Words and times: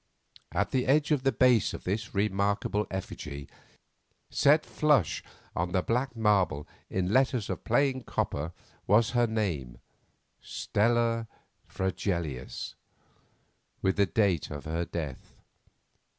At 0.51 0.71
the 0.71 0.87
edge 0.87 1.11
of 1.11 1.21
the 1.21 1.31
base 1.31 1.75
of 1.75 1.83
this 1.83 2.15
remarkable 2.15 2.87
effigy, 2.89 3.47
set 4.31 4.65
flush 4.65 5.21
on 5.55 5.73
the 5.73 5.83
black 5.83 6.15
marble 6.15 6.67
in 6.89 7.13
letters 7.13 7.51
of 7.51 7.63
plain 7.63 8.01
copper 8.01 8.51
was 8.87 9.11
her 9.11 9.27
name—Stella 9.27 11.27
Fregelius—with 11.67 13.95
the 13.95 14.07
date 14.07 14.49
of 14.49 14.65
her 14.65 14.85
death. 14.85 15.35